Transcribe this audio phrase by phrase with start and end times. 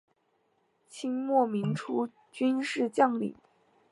[0.89, 3.35] 清末民初军事将领。